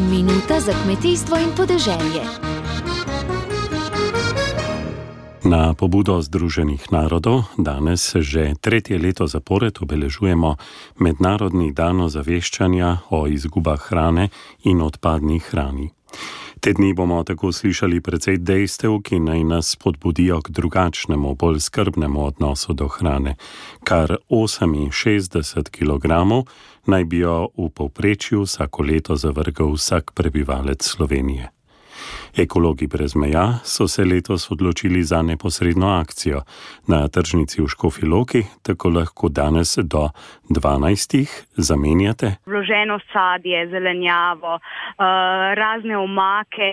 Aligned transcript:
Minuta 0.00 0.60
za 0.60 0.72
kmetijstvo 0.82 1.36
in 1.36 1.50
podeželje. 1.56 2.22
Na 5.44 5.74
pobudo 5.74 6.22
Združenih 6.22 6.92
narodov 6.92 7.42
danes 7.58 8.14
že 8.14 8.54
tretje 8.60 8.98
leto 8.98 9.26
zapored 9.26 9.74
obeležujemo 9.82 10.56
Mednarodni 10.98 11.72
dan 11.72 12.00
ozaveščanja 12.00 13.10
o 13.10 13.26
izgubah 13.26 13.80
hrane 13.90 14.28
in 14.62 14.82
odpadni 14.82 15.42
hrani. 15.50 15.90
Te 16.60 16.72
dni 16.72 16.94
bomo 16.94 17.24
tako 17.24 17.52
slišali 17.52 18.00
precej 18.00 18.38
dejstev, 18.38 18.96
ki 19.04 19.20
naj 19.20 19.44
nas 19.44 19.70
spodbudijo 19.70 20.40
k 20.42 20.50
drugačnemu, 20.50 21.34
bolj 21.34 21.60
skrbnemu 21.60 22.24
odnosu 22.24 22.72
do 22.72 22.88
hrane. 22.88 23.36
Kar 23.84 24.16
68 24.30 25.70
kg 25.70 26.06
naj 26.86 27.04
bi 27.04 27.18
jo 27.18 27.48
v 27.56 27.68
povprečju 27.68 28.42
vsako 28.42 28.82
leto 28.82 29.16
zavrgal 29.16 29.72
vsak 29.72 30.12
prebivalec 30.14 30.82
Slovenije. 30.82 31.57
Ekologi 32.38 32.86
brez 32.86 33.16
meja 33.16 33.58
so 33.64 33.88
se 33.88 34.04
letos 34.04 34.50
odločili 34.50 35.02
za 35.02 35.22
neposredno 35.22 35.88
akcijo 36.00 36.42
na 36.86 37.08
tržnici 37.08 37.62
v 37.62 37.66
Škofiloki, 37.66 38.42
tako 38.62 38.88
lahko 38.88 39.28
danes 39.28 39.78
do 39.82 40.08
12. 40.48 41.26
zamenjate. 41.56 42.26
Vloženo 42.46 42.98
sadje, 43.12 43.66
zelenjavo, 43.68 44.54
eh, 44.54 45.02
razne 45.54 45.96
omake 45.98 46.68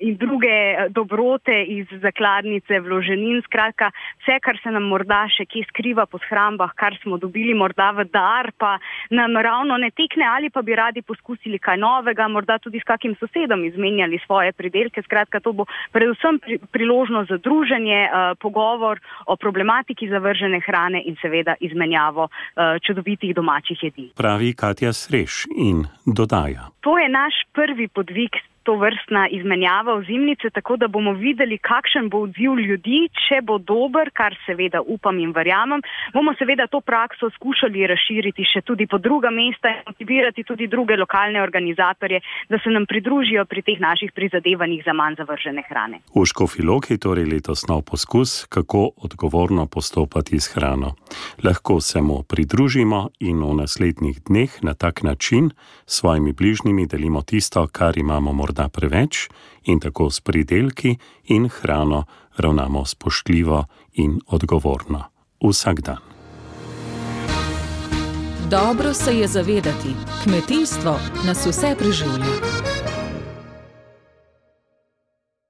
in 0.00 0.16
druge 0.16 0.86
dobrote 0.88 1.64
iz 1.64 1.86
zakladnice 2.02 2.80
vloženin, 2.80 3.42
skratka 3.42 3.90
vse, 4.22 4.38
kar 4.40 4.60
se 4.62 4.70
nam 4.70 4.86
morda 4.86 5.26
še 5.34 5.48
kje 5.50 5.64
skriva 5.72 6.06
po 6.06 6.18
shrambah, 6.28 6.76
kar 6.78 6.94
smo 7.02 7.18
dobili 7.18 7.54
morda 7.54 7.90
v 7.90 8.04
dar, 8.04 8.52
pa 8.58 8.78
nam 9.10 9.34
ravno 9.36 9.76
ne 9.76 9.90
tekne 9.90 10.30
ali 10.30 10.50
pa 10.50 10.62
bi 10.62 10.78
radi 10.78 11.02
poskusili 11.02 11.58
kaj 11.58 11.76
novega, 11.76 12.28
morda 12.28 12.58
tudi 12.58 12.78
s 12.78 12.86
kakim 12.86 13.16
sosedom 13.18 13.64
izmenjali 13.64 14.22
svoje 14.26 14.52
pridelke. 14.52 15.02
Skratka, 15.08 15.40
to 15.40 15.52
bo 15.56 15.64
predvsem 15.92 16.36
priložnost 16.70 17.32
za 17.32 17.38
druženje, 17.40 18.00
eh, 18.04 18.34
pogovor 18.40 19.00
o 19.26 19.36
problematiki 19.36 20.08
zavržene 20.08 20.60
hrane 20.60 21.02
in 21.04 21.16
seveda 21.22 21.56
izmenjavo 21.60 22.28
eh, 22.28 22.78
čudovitih 22.84 23.34
domačih 23.34 23.82
jedi. 23.82 24.10
Pravi 24.16 24.52
Katja 24.52 24.92
Sreš 24.92 25.48
in 25.56 25.84
dodaja. 26.06 26.68
To 26.80 26.98
je 26.98 27.08
naš 27.08 27.34
prvi 27.52 27.88
podvig 27.88 28.36
to 28.68 28.74
vrstna 28.76 29.28
izmenjava 29.32 29.94
ozimnice, 29.94 30.50
tako 30.50 30.76
da 30.76 30.88
bomo 30.88 31.12
videli, 31.12 31.56
kakšen 31.58 32.10
bo 32.12 32.18
odziv 32.26 32.58
ljudi, 32.60 32.98
če 33.24 33.40
bo 33.48 33.56
dober, 33.58 34.10
kar 34.12 34.34
seveda 34.44 34.82
upam 34.84 35.16
in 35.24 35.32
verjamem. 35.32 35.80
Bomo 36.12 36.34
seveda 36.36 36.66
to 36.68 36.82
prakso 36.84 37.30
skušali 37.32 37.86
razširiti 37.88 38.44
še 38.44 38.60
tudi 38.68 38.84
po 38.86 38.98
druga 39.00 39.30
mesta 39.32 39.72
in 39.72 39.80
motivirati 39.88 40.44
tudi 40.44 40.68
druge 40.68 40.98
lokalne 41.00 41.40
organizatorje, 41.42 42.20
da 42.52 42.60
se 42.60 42.74
nam 42.74 42.84
pridružijo 42.90 43.46
pri 43.48 43.62
teh 43.70 43.80
naših 43.80 44.12
prizadevanjih 44.12 44.84
za 44.84 44.92
manj 44.92 45.16
zavržene 45.22 45.64
hrane. 45.70 46.02
V 46.12 46.26
Škofiloki 46.28 47.00
torej 47.00 47.24
letos 47.32 47.64
nov 47.72 47.86
poskus, 47.88 48.44
kako 48.52 48.90
odgovorno 49.08 49.64
postopati 49.64 50.36
s 50.36 50.52
hrano. 50.52 50.92
Lahko 51.44 51.80
se 51.80 52.04
mu 52.04 52.20
pridružimo 52.28 53.00
in 53.24 53.40
v 53.40 53.56
naslednjih 53.62 54.20
dneh 54.28 54.60
na 54.60 54.76
tak 54.76 55.02
način 55.08 55.50
s 55.86 56.02
svojimi 56.04 56.36
bližnjimi 56.36 56.86
delimo 56.86 57.24
tisto, 57.24 57.64
kar 57.72 57.96
imamo 57.96 58.36
morda 58.36 58.57
morda 58.58 58.68
preveč 58.68 59.28
in 59.64 59.80
tako 59.80 60.10
s 60.10 60.20
pridelki 60.20 60.98
in 61.24 61.48
hrano 61.48 62.04
ravnamo 62.36 62.84
spoštljivo 62.84 63.64
in 63.94 64.20
odgovorno 64.26 65.04
vsak 65.40 65.80
dan. 65.80 66.02
Dobro 68.50 68.94
se 68.94 69.18
je 69.18 69.28
zavedati, 69.28 69.94
kmetijstvo 70.22 70.98
nas 71.26 71.46
vse 71.46 71.76
preživlja. 71.78 72.57